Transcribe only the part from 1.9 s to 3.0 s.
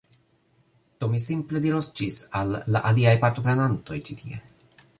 ĝis al la